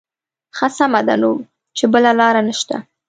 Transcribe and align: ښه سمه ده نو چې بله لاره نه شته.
ښه 0.57 0.67
سمه 0.77 1.01
ده 1.07 1.15
نو 1.21 1.31
چې 1.77 1.85
بله 1.93 2.11
لاره 2.19 2.41
نه 2.47 2.53
شته. 2.59 2.77